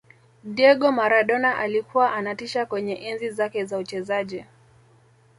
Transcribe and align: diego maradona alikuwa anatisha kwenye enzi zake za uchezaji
diego 0.43 0.91
maradona 0.91 1.57
alikuwa 1.57 2.13
anatisha 2.13 2.65
kwenye 2.65 2.93
enzi 2.93 3.29
zake 3.29 3.65
za 3.65 3.77
uchezaji 3.77 4.45